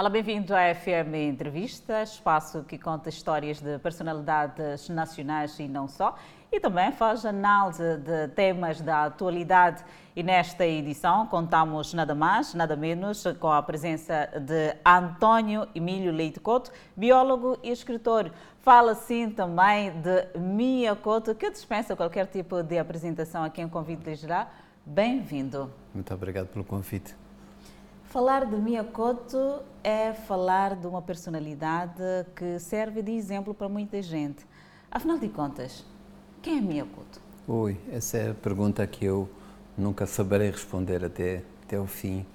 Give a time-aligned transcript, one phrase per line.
[0.00, 6.16] Olá, bem-vindo à FM Entrevista, espaço que conta histórias de personalidades nacionais e não só,
[6.50, 9.84] e também faz análise de temas da atualidade.
[10.16, 16.40] E nesta edição contamos nada mais, nada menos com a presença de António Emílio Leite
[16.40, 18.32] Couto, biólogo e escritor.
[18.62, 24.08] Fala sim também de Mia Couto, que dispensa qualquer tipo de apresentação a quem convido
[24.08, 24.48] lhe já.
[24.86, 25.70] Bem-vindo.
[25.92, 27.14] Muito obrigado pelo convite.
[28.10, 32.02] Falar de Mia Couto é falar de uma personalidade
[32.34, 34.44] que serve de exemplo para muita gente.
[34.90, 35.84] Afinal de contas,
[36.42, 37.20] quem é Mia Couto?
[37.46, 39.30] Ui, essa é a pergunta que eu
[39.78, 42.26] nunca saberei responder até, até o fim.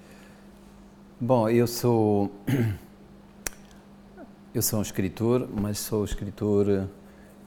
[1.19, 2.31] Bom, eu sou
[4.55, 6.87] eu sou um escritor, mas sou escritor,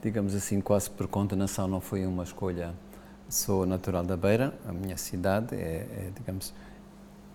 [0.03, 2.75] digamos assim, quase por condenação, não foi uma escolha.
[3.27, 6.53] Sou natural da Beira, a minha cidade é, é digamos,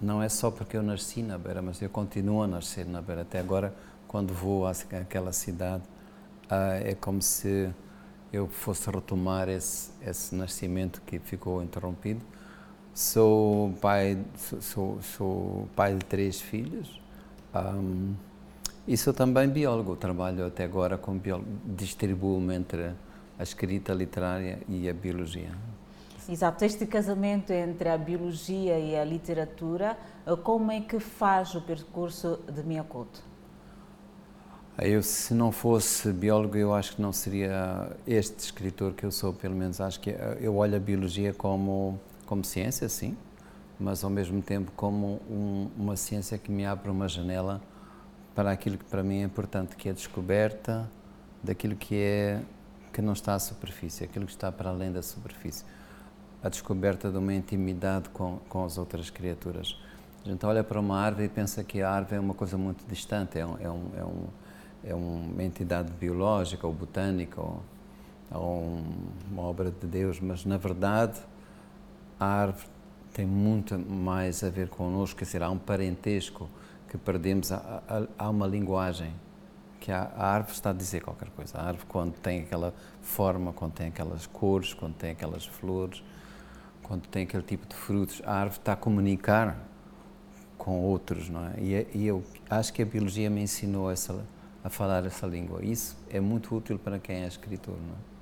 [0.01, 3.23] não é só porque eu nasci na Beira, mas eu continuo a nascer na Beira.
[3.23, 3.75] Até agora,
[4.09, 5.83] quando vou àquela cidade,
[6.51, 7.73] ah, é como se
[8.33, 12.21] eu fosse retomar esse, esse nascimento que ficou interrompido.
[12.93, 14.19] Sou pai,
[14.61, 17.01] sou, sou pai de três filhos
[17.55, 18.15] um,
[18.87, 19.97] e sou também biólogo.
[19.97, 22.93] Trabalho até agora com biólogo, distribuo-me entre
[23.39, 25.51] a escrita literária e a biologia.
[26.27, 29.95] Exato, este casamento entre a biologia e a literatura,
[30.27, 33.23] eh, como é que faz o percurso de Miyakoto?
[34.79, 39.35] Eu, se não fosse biólogo, eu acho que não seria este escritor que eu sou,
[39.35, 39.83] pelo menos.
[39.83, 43.15] Acho que eh, eu olho a biologia como, como ciência, sim,
[43.79, 47.61] mas ao mesmo tempo como um, uma ciência que me abre uma janela
[48.35, 50.91] para aquilo que para mim é importante, que é a descoberta
[51.43, 52.41] daquilo que é
[52.95, 55.65] que não está à superfície, aquilo que está para além da superfície
[56.45, 59.81] a descoberta de uma intimidade com, com as outras criaturas.
[60.23, 62.87] A gente olha para uma árvore e pensa que a árvore é uma coisa muito
[62.87, 64.27] distante, é, um, é, um, é, um,
[64.85, 67.63] é uma entidade biológica ou botânica ou,
[68.31, 68.79] ou
[69.31, 71.19] uma obra de Deus, mas na verdade
[72.21, 72.67] a árvore
[73.15, 76.47] tem muito mais a ver connosco, quer dizer, há um parentesco
[76.91, 77.83] que perdemos, há,
[78.19, 79.15] há uma linguagem
[79.81, 81.57] que a, a, árvore está a dizer qualquer coisa.
[81.57, 86.03] A árvore, quando tem aquela forma, quando tem aquelas cores, quando tem aquelas flores,
[86.85, 89.59] quando tem aquele tipo de frutos, a árvore está a comunicar
[90.57, 91.61] com outros, não é?
[91.61, 94.25] E, é, e eu acho que a biologia me ensinou essa,
[94.63, 95.65] a falar essa língua.
[95.65, 98.15] Isso é muito útil para quem é escritor, não é?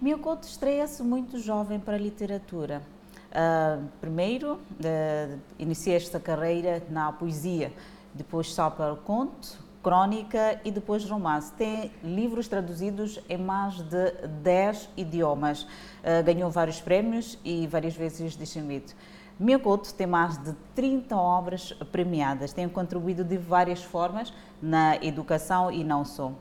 [0.00, 2.82] Miyakoto estreia-se muito jovem para a literatura.
[3.30, 7.72] Uh, primeiro, uh, esta carreira na poesia,
[8.12, 11.52] depois só para o conto, crônica e depois romance.
[11.52, 14.12] Tem livros traduzidos em mais de
[14.42, 15.64] 10 idiomas.
[15.64, 18.94] Uh, ganhou vários prémios e várias vezes distinguido.
[19.38, 25.84] Miyakoto tem mais de 30 obras premiadas, tem contribuído de várias formas na educação e
[25.84, 26.32] não só.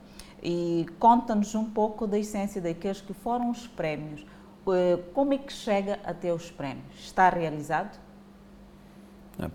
[0.41, 4.21] E conta-nos um pouco da essência daqueles que foram os prémios.
[4.65, 6.85] Uh, como é que chega até os prémios?
[6.97, 7.99] Está realizado?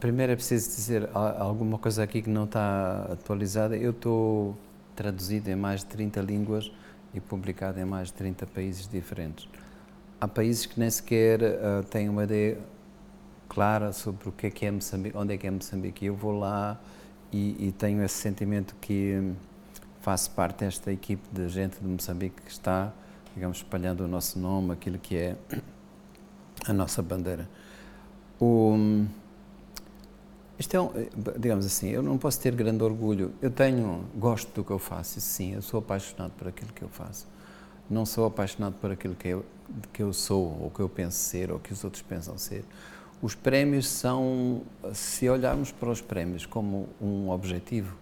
[0.00, 3.76] Primeiro é preciso dizer alguma coisa aqui que não está atualizada.
[3.76, 4.56] Eu estou
[4.96, 6.70] traduzido em mais de 30 línguas
[7.14, 9.48] e publicado em mais de 30 países diferentes.
[10.20, 12.58] Há países que nem sequer uh, têm uma ideia
[13.48, 16.04] clara sobre o que é que é Moçambique, onde é que é Moçambique.
[16.04, 16.78] Eu vou lá
[17.32, 19.32] e, e tenho esse sentimento que
[20.00, 22.92] faço parte desta equipe de gente de Moçambique que está,
[23.32, 25.36] digamos, espalhando o nosso nome, aquilo que é
[26.66, 27.48] a nossa bandeira.
[28.40, 29.06] O,
[30.58, 30.90] isto é, um,
[31.38, 33.32] digamos assim, eu não posso ter grande orgulho.
[33.40, 36.88] Eu tenho, gosto do que eu faço, sim, eu sou apaixonado por aquilo que eu
[36.88, 37.26] faço.
[37.88, 39.44] Não sou apaixonado por aquilo que eu,
[39.92, 42.64] que eu sou, ou que eu penso ser, ou que os outros pensam ser.
[43.22, 47.96] Os prémios são, se olharmos para os prémios como um objetivo,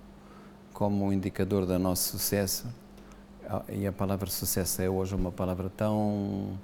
[0.73, 2.67] como um indicador do nosso sucesso,
[3.69, 6.59] e a palavra sucesso é hoje uma palavra tão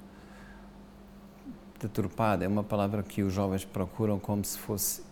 [1.80, 5.02] deturpada, é uma palavra que os jovens procuram como se fosse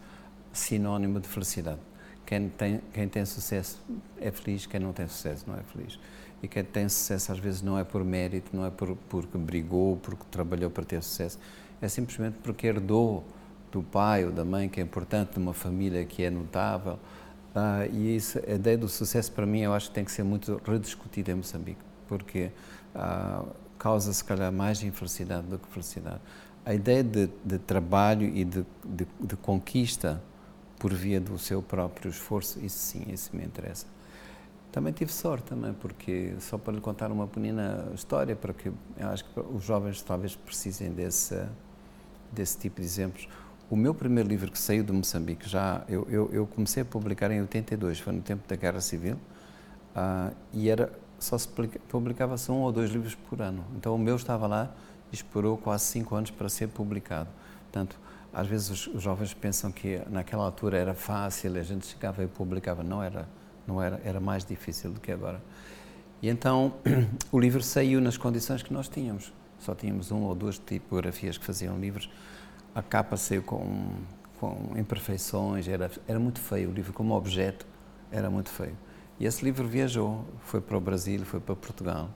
[0.52, 1.80] sinónimo de felicidade.
[2.26, 3.82] Quem tem, quem tem sucesso
[4.20, 5.98] é feliz, quem não tem sucesso não é feliz.
[6.42, 9.96] E quem tem sucesso às vezes não é por mérito, não é por, porque brigou,
[9.96, 11.38] porque trabalhou para ter sucesso,
[11.82, 13.24] é simplesmente porque herdou
[13.70, 16.98] do pai ou da mãe, que é importante, de uma família que é notável.
[17.54, 20.22] Ah, e isso, a ideia do sucesso, para mim, eu acho que tem que ser
[20.22, 22.50] muito rediscutida em Moçambique, porque
[22.94, 23.44] ah,
[23.78, 26.20] causa, se calhar, mais infelicidade do que felicidade.
[26.64, 30.22] A ideia de, de trabalho e de, de, de conquista
[30.80, 33.86] por via do seu próprio esforço, isso sim, isso me interessa.
[34.72, 39.24] Também tive sorte também, porque só para lhe contar uma pequena história, porque eu acho
[39.24, 41.38] que os jovens talvez precisem desse,
[42.32, 43.28] desse tipo de exemplos.
[43.68, 47.30] o meu primeiro livro que saiu de Moçambique, já eu, eu, eu comecei a publicar
[47.30, 49.16] em 82, foi no tempo da Guerra Civil,
[49.94, 51.46] uh, e era só se
[51.88, 53.62] publicava-se um ou dois livros por ano.
[53.76, 54.74] Então o meu estava lá
[55.12, 57.28] e esperou quase cinco anos para ser publicado.
[57.64, 57.98] Portanto,
[58.32, 62.26] às vezes os, os jovens pensam que naquela altura era fácil, a gente chegava e
[62.26, 62.82] publicava.
[62.82, 63.28] Não era,
[63.66, 65.42] não era, era mais difícil do que agora.
[66.22, 66.74] E então
[67.32, 69.32] o livro saiu nas condições que nós tínhamos.
[69.58, 72.10] Só tínhamos um ou duas tipografias que faziam livros.
[72.74, 73.90] A capa saiu com,
[74.38, 76.70] com imperfeições, era, era muito feio.
[76.70, 77.66] O livro, como objeto,
[78.10, 78.76] era muito feio.
[79.18, 82.08] E esse livro viajou, foi para o Brasil, foi para Portugal.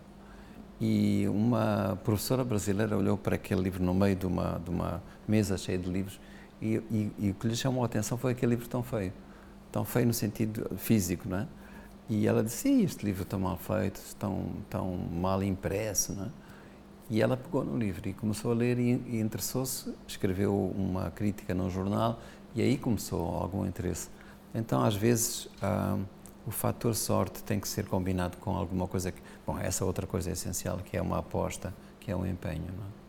[0.87, 5.57] E uma professora brasileira olhou para aquele livro no meio de uma, de uma mesa
[5.57, 6.21] cheia de livros
[6.61, 9.11] e, e, e o que lhe chamou a atenção foi aquele livro tão feio.
[9.73, 11.47] Tão feio no sentido físico, não é?
[12.07, 16.29] E ela disse, este livro está mal feito, tão, tão mal impresso, não é?
[17.09, 21.55] E ela pegou no livro e começou a ler e, e interessou-se, escreveu uma crítica
[21.55, 22.21] num jornal
[22.55, 24.11] e aí começou algum interesse.
[24.55, 25.97] Então, às vezes, ah,
[26.47, 29.21] o fator sorte tem que ser combinado com alguma coisa que.
[29.47, 32.65] Bom, essa outra coisa é essencial, que é uma aposta, que é um empenho.
[32.77, 33.05] Não é?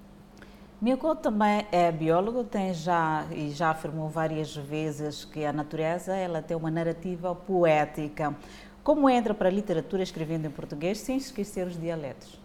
[0.82, 6.42] Milko também é biólogo, tem já e já afirmou várias vezes que a natureza ela
[6.42, 8.36] tem uma narrativa poética.
[8.84, 12.40] Como entra para a literatura escrevendo em português sem esquecer os dialetos?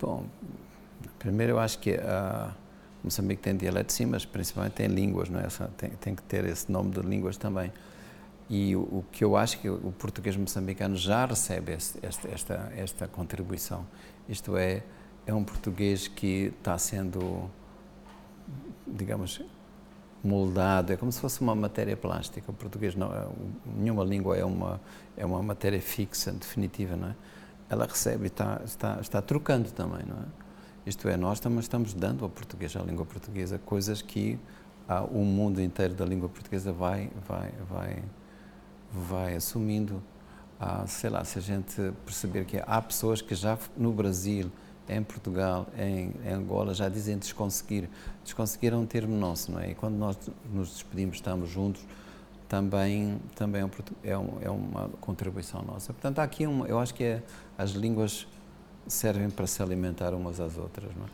[0.00, 0.24] Bom,
[1.18, 2.54] primeiro eu acho que uh,
[3.02, 5.46] Moçambique tem dialetos sim, mas principalmente tem línguas, não é?
[5.76, 7.72] Tem, tem que ter esse nome de línguas também.
[8.48, 13.08] E o, o, que eu acho que o português moçambicano já recebe esta, esta, esta
[13.08, 13.84] contribuição.
[14.28, 14.82] Isto é,
[15.26, 17.50] é um português que está sendo,
[18.86, 19.42] digamos,
[20.22, 22.50] moldado, é como se fosse uma matéria plástica.
[22.50, 23.26] O português não, é,
[23.76, 24.80] nenhuma língua é uma
[25.16, 27.16] é uma matéria fixa, definitiva, não é?
[27.68, 30.26] Ela recebe está está está trocando também, não é?
[30.86, 34.38] Isto é, nós também estamos dando ao português, à língua portuguesa, coisas que
[34.88, 38.02] ah, o mundo inteiro da língua portuguesa vai vai vai
[38.96, 40.02] vai assumindo,
[40.58, 44.50] ah, sei lá, se a gente perceber que há pessoas que já no Brasil,
[44.88, 47.88] em Portugal, em, em Angola, já dizem desconseguir.
[48.22, 49.70] Desconseguir é um termo nosso, não é?
[49.70, 50.16] E quando nós
[50.52, 51.84] nos despedimos, estamos juntos,
[52.48, 53.64] também, também é,
[54.16, 55.92] um, é, é uma contribuição nossa.
[55.92, 57.22] Portanto, há aqui, eu acho que é,
[57.58, 58.26] as línguas
[58.86, 61.08] servem para se alimentar umas às outras, não é?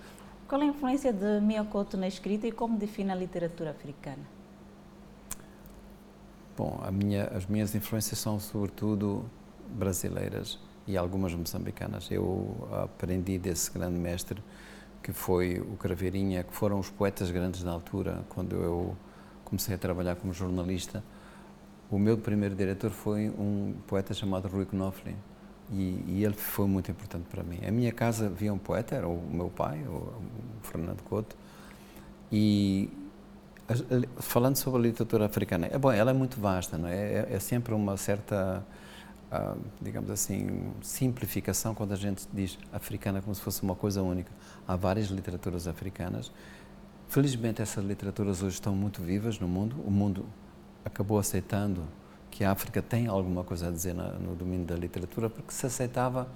[0.47, 4.42] Qual é a influência de Miyakoto na escrita e como define a literatura africana?
[6.57, 9.25] Bom, minha, as minhas influências são sobretudo
[9.71, 12.11] brasileiras e algumas moçambicanas.
[12.11, 14.43] Eu aprendi desse grande mestre
[15.03, 18.97] que foi o Craveirinha, que foram os poetas grandes na altura, quando eu
[19.45, 21.03] comecei a trabalhar como jornalista.
[21.91, 25.15] O meu primeiro diretor foi um poeta chamado Rui Knopfler
[25.71, 27.59] e, e, ele foi muito importante para mim.
[27.67, 30.13] A minha casa havia um poeta, era o meu pai, o
[30.63, 31.37] Fernando Couto,
[32.31, 32.91] e
[34.19, 36.95] falando sobre a literatura africana, é bom, ela é muito vasta, não é?
[36.95, 38.65] É, é sempre uma certa,
[39.33, 44.31] uh, digamos assim, simplificação quando a gente diz africana como se fosse uma coisa única.
[44.67, 46.33] Há várias literaturas africanas.
[47.09, 49.77] Felizmente essas literaturas hoje estão muito vivas no mundo.
[49.87, 50.25] O mundo
[50.85, 51.85] acabou aceitando
[52.31, 55.67] que a África tem alguma coisa a dizer na, no domínio da literatura, porque se
[55.67, 56.27] aceitava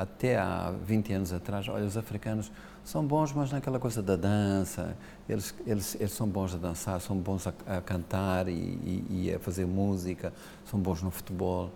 [0.00, 2.50] até há 20 anos atrás, olha, os africanos
[2.84, 4.96] são bons, mas naquela coisa da dança,
[5.28, 9.34] eles, eles, eles são bons a dançar, são bons a, a cantar e, e, e,
[9.34, 10.32] a fazer música,
[10.64, 11.70] são bons no futebol,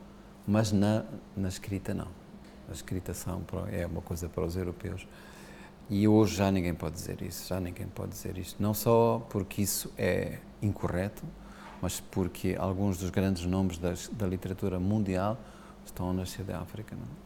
[0.47, 1.05] mas na,
[1.37, 2.09] na escrita não.
[2.69, 5.07] A escrita são, é uma coisa para os europeus.
[5.91, 8.63] E hoje já ninguém pode dizer isso, já ninguém pode dizer isto.
[8.63, 11.23] Não só porque isso é incorreto,
[11.83, 15.39] mas porque alguns dos grandes nomes das, da literatura mundial
[15.85, 16.97] estão a nascer da África.
[16.97, 17.24] Não?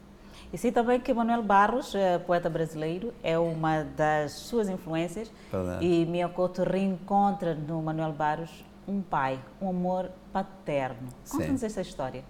[0.52, 5.30] E sei também que Manuel Barros, eh, poeta brasileiro, é uma das suas influências.
[5.52, 5.84] Verdade.
[5.84, 11.08] E Miyakoto reencontra no Manuel Barros um pai, um amor paterno.
[11.30, 12.24] Conta-nos essa história.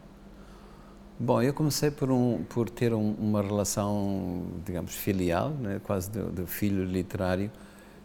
[1.20, 6.22] Bom, eu comecei por, um, por ter um, uma relação, digamos, filial, né, quase de,
[6.30, 7.50] de, filho literário,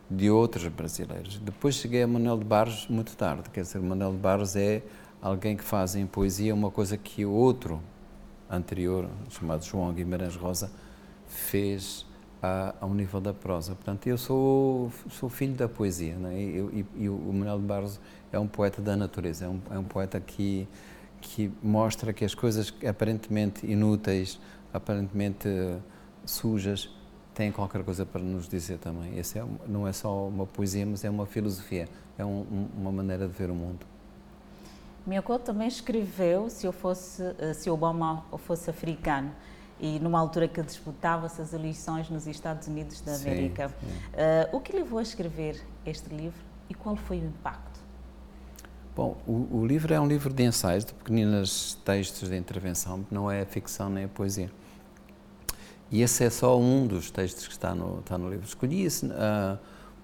[0.09, 1.39] de outros brasileiros.
[1.39, 4.83] Depois cheguei a Manuel de Barros muito tarde, quer dizer, Manuel de Barros é
[5.21, 7.79] alguém que faz em poesia uma coisa que o outro
[8.49, 10.69] anterior, chamado João Guimarães Rosa,
[11.27, 12.05] fez
[12.41, 13.73] a, ao nível da prosa.
[13.73, 16.39] Portanto, eu sou, sou filho da poesia, né?
[16.39, 17.99] e, e, e, o Manuel de Barros
[18.31, 20.67] é um poeta da natureza, é um, é um poeta que,
[21.21, 24.39] que mostra que as coisas aparentemente inúteis,
[24.73, 25.47] aparentemente
[26.25, 26.89] sujas,
[27.33, 29.17] têm qualquer coisa para nos dizer também.
[29.17, 33.27] Esse é, não é só uma poesia, mas é uma filosofia, é um, uma maneira
[33.27, 33.85] de ver o mundo.
[35.05, 39.31] Miyako também escreveu se eu fosse, eh, se Obama fosse africano
[39.79, 43.67] e numa altura que disputava-se as eleições nos Estados Unidos da América.
[43.67, 44.53] Sim, sim.
[44.53, 47.81] Uh, o que levou a escrever este livro e qual foi o impacto?
[48.95, 53.29] Bom, o, o livro é um livro de ensaios, de pequeninos textos de intervenção, não
[53.29, 54.49] é ficção nem é poesia.
[55.91, 58.45] E esse é só um dos textos que está no, está no livro.
[58.45, 59.59] Escolhi esse uh,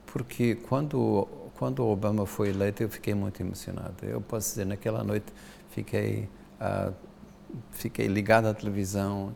[0.08, 1.28] porque quando,
[1.60, 3.94] quando o Obama foi eleito eu fiquei muito emocionado.
[4.02, 5.26] Eu posso dizer, naquela noite
[5.72, 6.30] fiquei,
[6.62, 6.94] uh,
[7.72, 9.36] fiquei ligado à televisão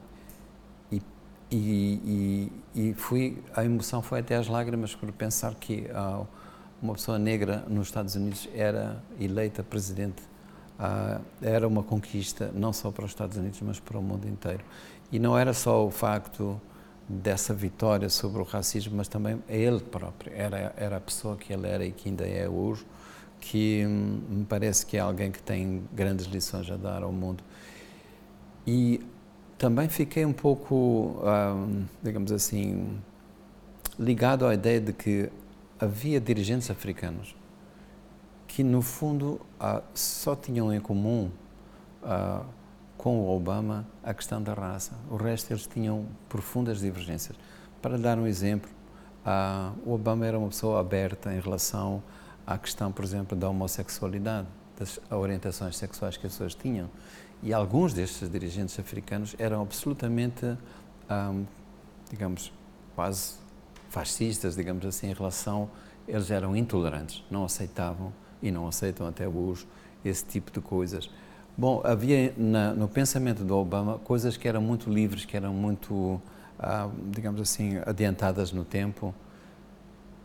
[0.90, 1.02] e,
[1.52, 6.26] e, e, e, fui, a emoção foi até às lágrimas por pensar que uh,
[6.82, 10.24] uma pessoa negra nos Estados Unidos era eleita presidente.
[11.42, 14.64] era uma conquista não só para os Estados Unidos, mas para o mundo inteiro.
[15.12, 16.60] E não era só o facto
[17.08, 20.32] dessa vitória sobre o racismo, mas também ele próprio.
[20.34, 22.86] Era, era a pessoa que ele era e que ainda é hoje,
[23.40, 27.44] que hum, me parece que é alguém que tem grandes lições a dar ao mundo.
[28.66, 29.02] E
[29.58, 32.98] também fiquei um pouco, hum, digamos assim,
[34.00, 35.30] ligado à ideia de que
[35.80, 37.36] havia dirigentes africanos
[38.54, 41.32] que, no fundo, ah, só tinham em comum
[42.04, 42.44] ah,
[43.04, 44.94] com o Obama a questão da raça.
[45.10, 47.36] O resto eles tinham profundas divergências.
[47.82, 48.72] Para dar um exemplo,
[49.26, 52.02] uh, o Obama era uma pessoa aberta em relação
[52.48, 54.48] à questão, por exemplo, da homossexualidade,
[54.80, 56.90] das orientações sexuais que as pessoas tinham.
[57.42, 60.58] E alguns destes dirigentes africanos eram absolutamente, um,
[61.10, 61.34] ah,
[62.10, 62.54] digamos,
[62.96, 63.34] quase
[63.90, 65.70] fascistas, digamos assim, em relação.
[66.08, 69.68] Eles eram intolerantes, não aceitavam e não aceitam até hoje
[70.06, 71.10] esse tipo de coisas.
[71.56, 76.20] Bom, havia na, no pensamento do Obama coisas que eram muito livres, que eram muito,
[76.58, 79.14] ah, digamos assim, adiantadas no tempo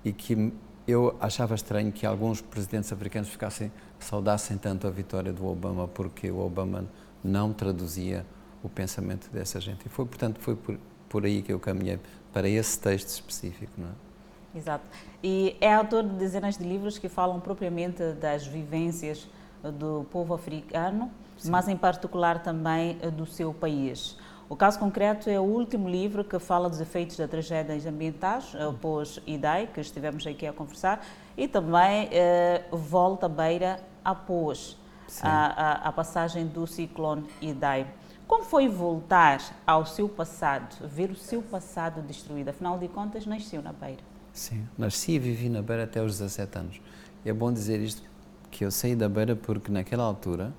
[0.02, 0.52] e que
[0.86, 6.30] eu achava estranho que alguns presidentes africanos ficassem saudassem tanto a vitória do Obama porque
[6.30, 6.86] o Obama
[7.22, 8.24] não traduzia
[8.62, 9.84] o pensamento dessa gente.
[9.84, 10.78] E foi, portanto, foi por,
[11.10, 11.98] por aí que eu caminhei
[12.32, 14.58] para esse texto específico, não é?
[14.58, 14.84] Exato.
[15.22, 19.28] E é autor de dezenas de livros que falam propriamente das vivências
[19.70, 21.50] do povo africano, Sim.
[21.50, 24.16] mas em particular também eh, do seu país.
[24.48, 29.18] O caso concreto é o último livro que fala dos efeitos das tragédias ambientais, após
[29.26, 31.04] eh, IDAI, que estivemos aqui a conversar,
[31.36, 34.76] e também eh, volta beira após
[35.22, 37.86] a, a, a, passagem do ciclone IDAI.
[38.26, 42.50] Como foi voltar ao seu passado, ver o seu passado destruído?
[42.50, 44.02] Afinal de contas, nasceu na Beira.
[44.34, 46.80] Sim, nasci e vivi na Beira até os 17 anos.
[47.24, 48.02] E é bom dizer isto
[48.50, 50.52] que eu saí da beira porque naquela altura,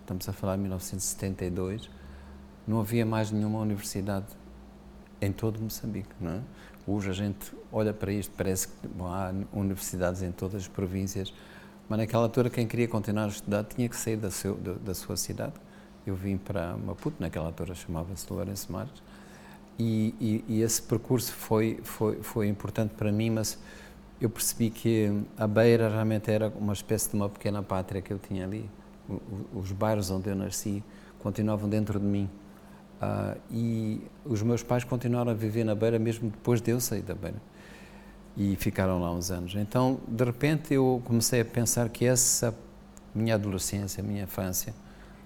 [0.00, 1.90] estamos a falar de 1972,
[2.66, 4.26] não havia mais nenhuma universidade
[5.20, 6.40] em todo Moçambique, não é?
[6.86, 11.32] Hoje a gente olha para isto, parece que bom, há universidades em todas as províncias,
[11.88, 14.94] mas naquela altura quem queria continuar a estudar tinha que sair da, seu, da, da
[14.94, 15.54] sua cidade.
[16.06, 19.02] Eu vim para Maputo, naquela altura chamava-se Lourenço Marques,
[19.78, 23.58] e, e, e, esse percurso foi, foi, foi importante para mim, mas
[24.20, 28.18] eu percebi que a Beira realmente era uma espécie de uma pequena pátria que eu
[28.18, 28.68] tinha ali.
[29.54, 30.84] Os bairros onde eu nasci
[31.18, 32.28] continuavam dentro de mim.
[33.00, 37.00] Uh, e os meus pais continuaram a viver na Beira mesmo depois de eu sair
[37.00, 37.40] da Beira.
[38.36, 39.54] E ficaram lá uns anos.
[39.54, 42.54] Então, de repente, eu comecei a pensar que essa
[43.14, 44.74] minha adolescência, minha infância,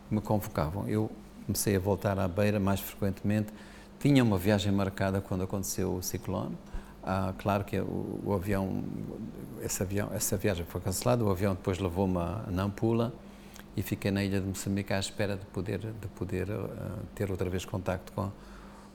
[0.09, 0.87] me convocavam.
[0.89, 1.11] Eu
[1.45, 3.53] comecei a voltar à Beira mais frequentemente.
[3.99, 6.57] Tinha uma viagem marcada quando aconteceu o ciclone
[7.07, 8.83] ah, claro que o, o, avião,
[9.63, 13.13] esse avião, essa viagem foi cancelada, o avião depois levou-me a Nampula
[13.77, 16.71] e fiquei na ilha de Moçambique à espera de poder, de poder uh,
[17.15, 18.31] ter outra vez contacto com,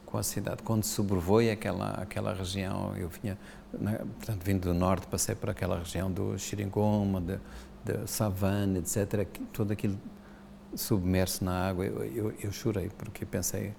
[0.08, 0.64] com a cidade.
[0.64, 3.38] Quando sobrevoei aquela, aquela região, eu vinha,
[3.72, 7.40] né, portanto, vindo do norte, passei por aquela região do Xiringoma, de,
[7.86, 10.00] de Savane, etc., tudo aquilo
[10.76, 13.74] submerso na água, eu, eu, eu chorei, porque pensei,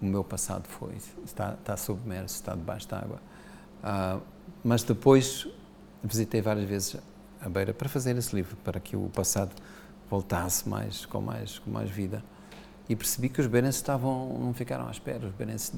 [0.00, 3.20] o meu passado foi, está, está submerso, está debaixo da água.
[3.82, 4.20] Uh,
[4.62, 5.46] mas depois
[6.02, 6.96] visitei várias vezes
[7.40, 9.52] a Beira para fazer esse livro, para que o passado
[10.10, 12.22] voltasse mais com mais com mais vida.
[12.88, 15.72] E percebi que os beirenses estavam não ficaram à espera, os beirenses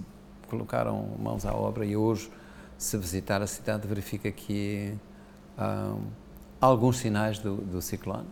[0.48, 2.30] colocaram mãos à obra e hoje
[2.78, 4.96] se visitar a cidade verifica que
[5.56, 5.94] há
[6.60, 8.28] alguns sinais do, do ciclone,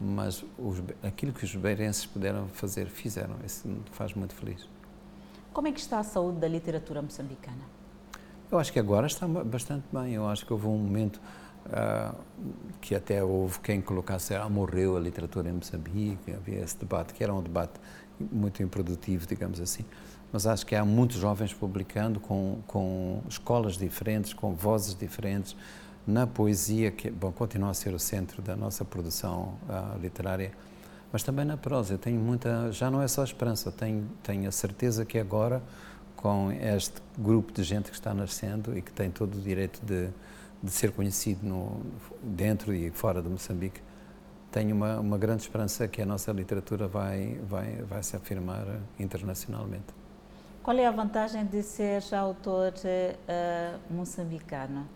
[0.00, 3.36] mas os, aquilo que os beirenses puderam fazer, fizeram.
[3.44, 4.68] Isso me faz muito feliz.
[5.52, 7.62] Como é que está a saúde da literatura moçambicana?
[8.50, 10.14] Eu acho que agora está bastante bem.
[10.14, 11.20] Eu acho que houve um momento
[11.66, 12.14] uh,
[12.80, 17.22] que até houve quem colocasse, ah, morreu a literatura em Moçambique, havia esse debate, que
[17.22, 17.80] era um debate
[18.18, 19.84] muito improdutivo, digamos assim.
[20.32, 25.56] Mas acho que há muitos jovens publicando com, com escolas diferentes, com vozes diferentes,
[26.06, 30.52] na poesia, que bom, continua a ser o centro da nossa produção uh, literária,
[31.10, 31.94] mas também na prosa.
[31.94, 35.62] Eu tenho muita, já não é só esperança, tenho, tenho a certeza que agora
[36.24, 40.08] com este grupo de gente que está nascendo e que tem todo o direito de,
[40.62, 41.82] de ser conhecido no,
[42.22, 43.82] dentro e fora de Moçambique,
[44.50, 48.64] tenho uma, uma grande esperança que a nossa literatura vai, vai, vai se afirmar
[48.98, 49.84] internacionalmente.
[50.62, 54.88] Qual é a vantagem de ser autor uh, moçambicano?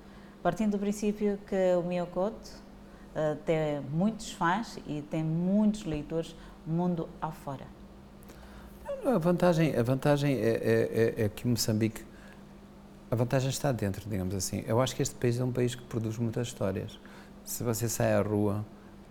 [0.42, 2.48] Partindo do princípio que o Miyokoto
[3.14, 6.34] uh, tem muitos fãs e tem muitos leitores
[6.66, 7.66] mundo afora.
[9.04, 12.02] A vantagem, a vantagem é, é, é, é que Moçambique,
[13.10, 14.64] a vantagem está dentro, digamos assim.
[14.66, 16.98] Eu acho que este país é um país que produz muitas histórias.
[17.44, 18.64] Se você sai à rua,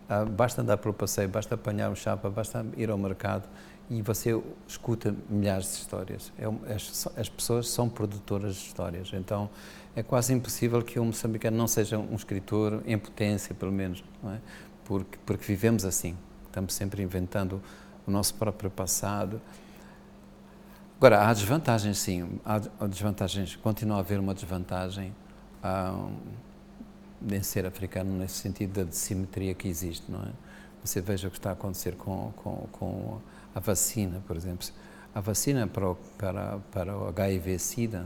[0.10, 3.48] ah, basta andar pelo passeio, basta apanhar um chapa, basta ir ao mercado
[3.89, 6.32] e você escuta milhares de histórias.
[6.38, 9.50] É, as, as, pessoas são produtoras de histórias, então
[9.96, 14.38] é quase impossível que um moçambicano não seja um escritor em potência, pelo menos, é?
[14.86, 16.15] porque, porque vivemos assim,
[16.46, 17.62] estamos sempre inventando
[18.06, 19.41] o nosso próprio passado.
[20.98, 25.13] Agora, há desvantagens, sim, há desvantagens, continua a haver uma desvantagem.
[25.63, 26.16] Um,
[27.30, 30.32] em ser africano nesse sentido da dissimetria que existe, não é?
[30.84, 33.20] Você veja o que está a acontecer com, com, com
[33.54, 34.68] a vacina, por exemplo.
[35.13, 38.06] A vacina para o, para, para o HIV-Sida,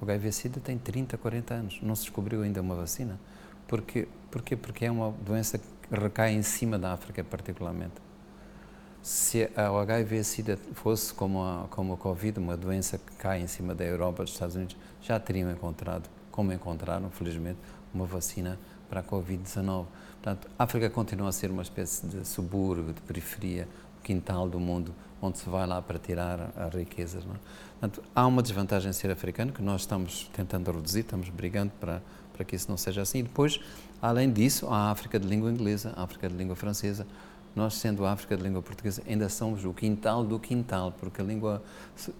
[0.00, 3.18] o HIV-Sida tem 30, 40 anos, não se descobriu ainda uma vacina.
[3.66, 4.56] Porque, porquê?
[4.56, 7.94] Porque é uma doença que recai em cima da África, particularmente.
[9.04, 13.74] Se o HIV-Sida fosse como a, como a Covid, uma doença que cai em cima
[13.74, 17.58] da Europa, dos Estados Unidos, já teriam encontrado, como encontraram, felizmente,
[17.92, 18.58] uma vacina
[18.88, 19.84] para a Covid-19.
[20.22, 23.68] Portanto, a África continua a ser uma espécie de subúrbio, de periferia,
[24.02, 27.26] quintal do mundo, onde se vai lá para tirar as riquezas.
[27.26, 27.38] Não é?
[27.78, 32.02] Portanto, há uma desvantagem em ser africano que nós estamos tentando reduzir, estamos brigando para,
[32.32, 33.18] para que isso não seja assim.
[33.18, 33.60] E depois,
[34.00, 37.06] além disso, há a África de língua inglesa, a África de língua francesa.
[37.54, 41.24] Nós, sendo a África de língua portuguesa, ainda somos o quintal do quintal, porque a
[41.24, 41.62] língua,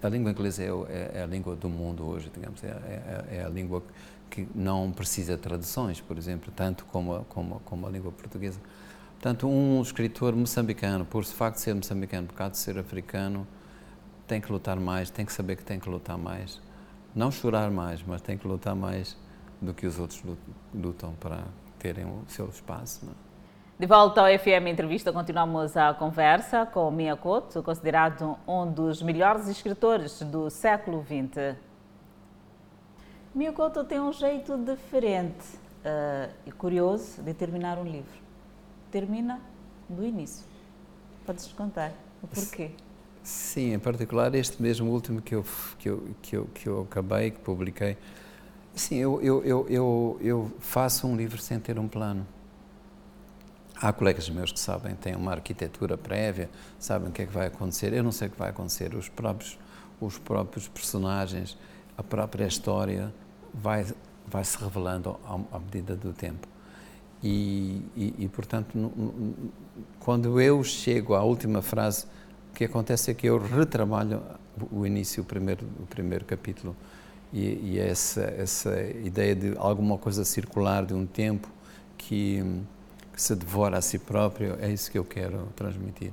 [0.00, 3.44] a língua inglesa é, é, é a língua do mundo hoje, digamos, é, é, é
[3.44, 3.82] a língua
[4.30, 8.60] que não precisa de traduções, por exemplo, tanto como a, como, como a língua portuguesa.
[9.14, 13.46] Portanto, um escritor moçambicano, por facto de ser moçambicano, por causa de ser africano,
[14.28, 16.60] tem que lutar mais, tem que saber que tem que lutar mais.
[17.14, 19.16] Não chorar mais, mas tem que lutar mais
[19.60, 20.22] do que os outros
[20.74, 21.44] lutam para
[21.78, 23.06] terem o seu espaço.
[23.06, 23.12] Não?
[23.12, 23.23] É?
[23.76, 29.48] De volta ao FM Entrevista, continuamos a conversa com Mia Couto, considerado um dos melhores
[29.48, 31.56] escritores do século XX.
[33.34, 35.44] Miyakoto tem um jeito diferente
[35.84, 38.16] uh, e curioso de terminar um livro.
[38.92, 39.40] Termina
[39.88, 40.46] do início.
[41.26, 41.90] Podes contar
[42.22, 42.70] o porquê?
[43.24, 45.44] Sim, em particular este mesmo último que eu,
[45.80, 47.96] que eu, que eu, que eu acabei, que publiquei.
[48.72, 52.24] Sim, eu, eu, eu, eu, eu faço um livro sem ter um plano.
[53.84, 57.48] Há colegas meus que sabem, têm uma arquitetura prévia, sabem o que é que vai
[57.48, 57.92] acontecer.
[57.92, 58.94] Eu não sei o que vai acontecer.
[58.94, 59.58] Os próprios,
[60.00, 61.54] os próprios personagens,
[61.94, 63.12] a própria história,
[63.52, 63.84] vai,
[64.26, 65.20] vai se revelando
[65.52, 66.48] à, medida do tempo.
[67.22, 68.90] E, e, e portanto,
[70.00, 72.06] quando eu chego à última frase,
[72.52, 74.22] o que acontece é que eu retrabalho
[74.72, 76.74] o início, o primeiro, o primeiro capítulo.
[77.30, 81.50] E, e essa, essa ideia de alguma coisa circular, de um tempo
[81.98, 82.42] que,
[83.14, 86.12] que se devora a si próprio, é isso que eu quero transmitir.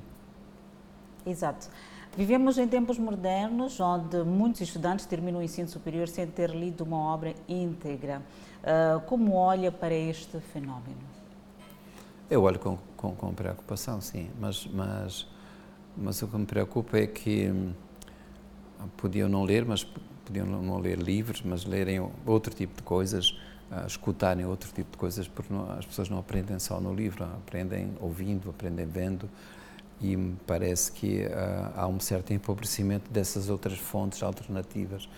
[1.26, 1.68] Exato.
[2.16, 6.98] Vivemos em tempos modernos onde muitos estudantes terminam o ensino superior sem ter lido uma
[6.98, 8.22] obra íntegra.
[8.62, 11.00] Uh, como olha para este fenómeno?
[12.30, 15.26] Eu olho com, com, com, preocupação, sim, mas, mas,
[15.96, 17.72] mas o que me preocupa é que hum,
[18.96, 19.84] podiam não ler, mas
[20.24, 23.36] podiam não ler livros, mas lerem outro tipo de coisas,
[23.72, 27.24] uh, escutarem outro tipo de coisas, porque não, as pessoas não aprendem só no livro,
[27.24, 29.28] aprendem ouvindo, aprendem vendo
[30.00, 35.08] e me parece que uh, há um certo empobrecimento dessas outras fontes alternativas,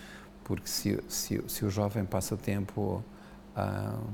[0.45, 3.03] porque se, se, se o jovem passa o tempo
[3.57, 4.09] uh,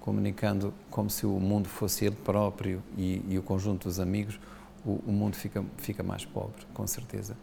[0.00, 4.38] comunicando como se o mundo fosse ele próprio e, e o conjunto dos amigos,
[4.84, 7.36] o, o, mundo fica, fica mais pobre, com certeza.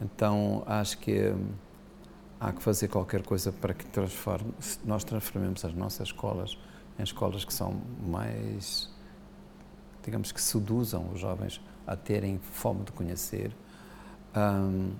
[0.00, 1.34] Então acho que
[2.44, 4.52] há que fazer qualquer coisa para que transforme,
[4.84, 6.58] nós transformemos as nossas escolas
[6.98, 8.88] em escolas que são mais,
[10.02, 13.50] digamos que seduzam os jovens a terem fome de conhecer
[14.36, 14.92] um,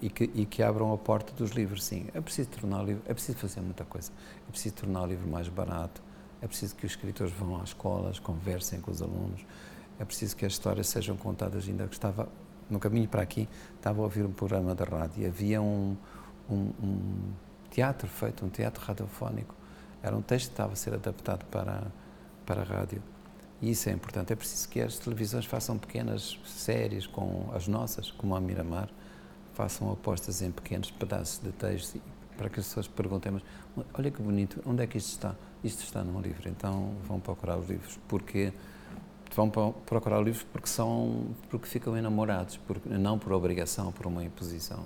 [0.00, 1.84] e, que, e que abram a porta dos livros.
[1.84, 4.10] Sim, é preciso tornar livro, é preciso fazer muita coisa.
[4.48, 6.02] É preciso tornar o livro mais barato.
[6.40, 9.44] É preciso que os escritores vão às escolas, conversem com os alunos.
[9.98, 11.68] É preciso que as histórias sejam contadas.
[11.68, 12.28] Ainda que estava
[12.68, 15.26] no caminho para aqui, estava a ouvir um programa da rádio.
[15.26, 15.96] Havia um,
[16.52, 17.32] um, um
[17.70, 19.54] teatro feito, um teatro radiofónico.
[20.02, 21.86] Era um texto que estava a ser adaptado para
[22.44, 23.02] para a rádio
[23.62, 24.32] e isso é importante.
[24.32, 28.88] É preciso que as televisões façam pequenas séries com as nossas, como a Miramar,
[29.54, 32.00] façam apostas em pequenos pedaços de texto
[32.36, 33.42] para que as pessoas perguntem, mas
[33.94, 35.36] olha que bonito, onde é que isto está?
[35.62, 38.52] Isto está num livro, então vão procurar os livros, porque
[39.36, 44.24] vão procurar os livros porque são, porque ficam enamorados, porque, não por obrigação, por uma
[44.24, 44.82] imposição.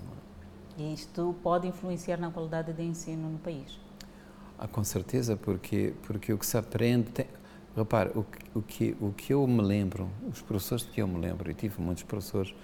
[0.76, 3.78] E isto pode influenciar na qualidade de ensino no país?
[4.58, 7.10] Ah, com certeza, porque, porque o que se aprende.
[7.10, 7.26] Tem,
[7.76, 11.18] repare, o, o, que, o que eu me lembro, os professores de que eu me
[11.18, 12.54] lembro, e tive muitos professores,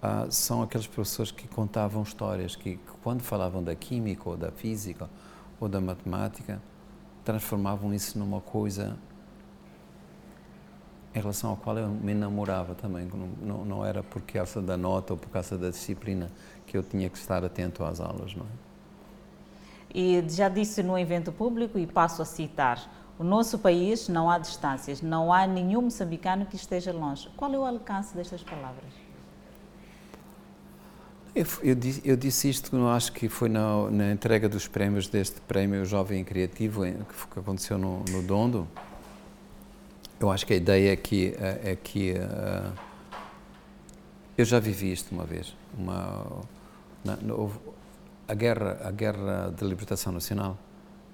[0.00, 4.50] ah, são aqueles professores que contavam histórias, que, que, quando falavam da química, ou da
[4.50, 5.08] física,
[5.60, 6.60] ou da matemática,
[7.24, 8.98] transformavam isso numa coisa
[11.14, 13.06] em relação à qual eu me namorava também.
[13.06, 16.30] Não, não, não era por causa da nota ou por causa da disciplina
[16.66, 18.72] que eu tinha que estar atento às aulas, não é?
[19.94, 24.38] E já disse no evento público, e passo a citar: o nosso país não há
[24.38, 27.28] distâncias, não há nenhum moçambicano que esteja longe.
[27.36, 28.92] Qual é o alcance destas palavras?
[31.34, 35.40] Eu, eu, disse, eu disse, isto, acho que foi na, na, entrega dos prémios deste
[35.40, 38.68] prémio Jovem Criativo, que, que aconteceu no, no, Dondo.
[40.20, 42.72] Eu acho que a ideia é que, é, é que uh,
[44.36, 45.54] eu já vivi isto uma vez.
[45.76, 46.42] Uma,
[47.04, 47.18] na,
[48.28, 50.56] a guerra, a guerra de libertação nacional,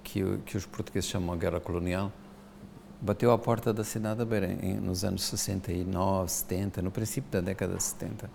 [0.03, 2.13] que, que os portugueses chamam a guerra colonial,
[3.01, 7.41] bateu à porta da cidade de Beira em, nos anos 69, 70, no princípio da
[7.41, 8.31] década de 70.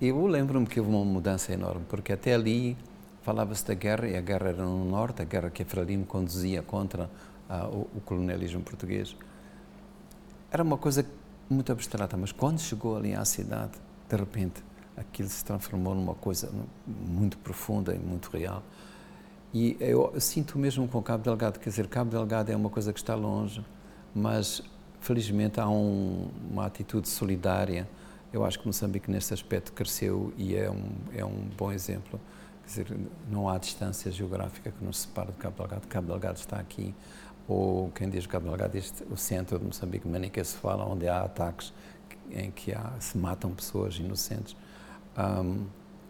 [0.00, 2.76] E eu lembro-me que houve uma mudança enorme, porque até ali
[3.22, 6.62] falava-se da guerra, e a guerra era no norte, a guerra que a Frelimo conduzia
[6.62, 7.10] contra
[7.48, 9.14] uh, o, o colonialismo português.
[10.52, 11.06] Era uma coisa
[11.48, 13.72] muito abstrata, mas quando chegou ali à cidade,
[14.08, 14.62] de repente,
[14.96, 16.50] aquilo se transformou numa coisa
[16.86, 18.62] muito profunda e muito real.
[19.54, 22.98] E eu sinto mesmo com Cabo Delgado, quer dizer, Cabo Delgado é uma coisa que
[22.98, 23.64] está longe,
[24.14, 24.60] mas
[25.00, 27.88] felizmente há um, uma atitude solidária.
[28.32, 32.20] Eu acho que Moçambique nesse aspecto cresceu e é um, é um bom exemplo.
[32.62, 35.86] Quer dizer, não há distância geográfica que nos separe de Cabo Delgado.
[35.88, 36.94] Cabo Delgado está aqui,
[37.50, 41.22] ou quem diz Cabo Delgado diz o centro de Moçambique, Manica se fala, onde há
[41.22, 41.72] ataques
[42.30, 44.56] em que há, se matam pessoas inocentes.
[45.18, 45.66] Um,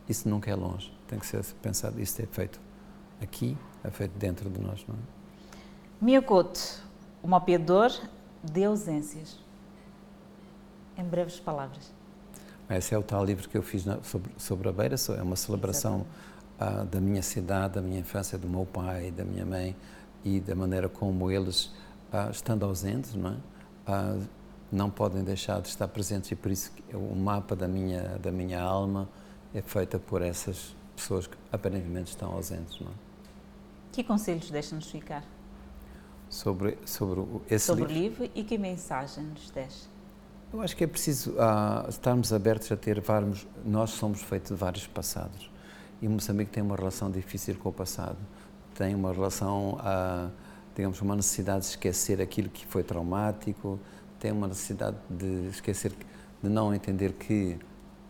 [0.06, 2.60] isso nunca é longe, tem que ser pensado, isso é feito
[3.22, 4.84] aqui, é feito dentro de nós.
[4.86, 4.98] Não é?
[5.98, 6.60] Miyakoto,
[7.22, 7.90] o mapeador
[8.44, 9.38] de ausências.
[10.98, 11.90] Em breves palavras.
[12.68, 15.36] Esse é o tal livro que eu fiz na, sobre, sobre a Beira, é uma
[15.36, 16.04] celebração
[16.60, 19.74] uh, da minha cidade, da minha infância, do meu pai, da minha mãe
[20.24, 21.66] e da maneira como eles,
[22.12, 23.36] uh, estando ausentes, não é?
[23.90, 24.28] Uh,
[24.72, 28.60] não podem deixar de estar presentes e por isso o mapa da minha, da minha
[28.62, 29.08] alma
[29.52, 32.78] é feita por essas pessoas que aparentemente estão ausentes.
[32.78, 32.94] Não é?
[33.92, 35.24] Que conselhos deixam-nos ficar?
[36.28, 38.22] Sobre, sobre esse sobre livro?
[38.22, 39.88] o livro e que mensagem nos deixa?
[40.52, 43.46] Eu acho que é preciso uh, estarmos abertos a ter vários.
[43.64, 45.50] Nós somos feitos de vários passados
[46.00, 48.16] e Moçambique tem uma relação difícil com o passado.
[48.80, 50.32] Tem uma relação, uh,
[50.74, 53.78] digamos, uma necessidade de esquecer aquilo que foi traumático,
[54.18, 55.92] tem uma necessidade de esquecer,
[56.42, 57.58] de não entender que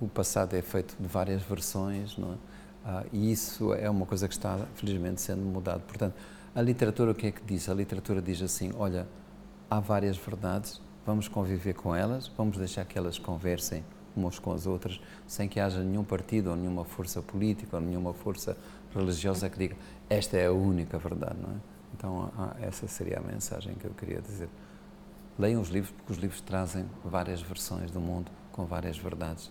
[0.00, 2.37] o passado é feito de várias versões, não é?
[2.85, 5.80] Ah, e isso é uma coisa que está, felizmente, sendo mudado.
[5.80, 6.14] Portanto,
[6.54, 7.68] a literatura o que é que diz?
[7.68, 9.09] A literatura diz assim: olha,
[9.68, 14.68] há várias verdades, vamos conviver com elas, vamos deixar que elas conversem umas com as
[14.68, 18.56] outras, sem que haja nenhum partido ou nenhuma força política ou nenhuma força
[18.94, 19.76] religiosa que diga
[20.09, 21.57] esta é a única verdade, não é?
[21.96, 24.48] Então, essa seria a mensagem que eu queria dizer.
[25.38, 29.50] Leiam os livros, porque os livros trazem várias versões do mundo com várias verdades.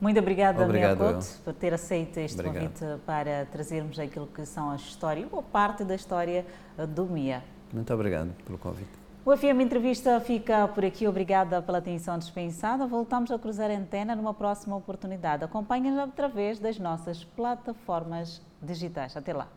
[0.00, 2.78] Muito obrigada, Obrigado, Miyakoto, por ter aceito este Obrigado.
[2.78, 6.46] convite para trazermos aquilo que são as histórias, ou parte da história
[6.94, 7.42] do MIA.
[7.72, 9.05] Muito obrigado pelo convite.
[9.26, 11.08] O FM Entrevista fica por aqui.
[11.08, 12.86] Obrigada pela atenção dispensada.
[12.86, 15.42] Voltamos a cruzar a antena numa próxima oportunidade.
[15.42, 19.16] Acompanhe-nos através das nossas plataformas digitais.
[19.16, 19.48] Até lá.